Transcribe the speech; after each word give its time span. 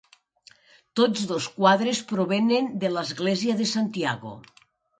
Tots 0.99 1.27
dos 1.31 1.49
quadres 1.59 2.01
provenen 2.13 2.73
de 2.85 2.93
l'església 2.97 3.61
de 3.63 3.71
Santiago. 3.77 4.37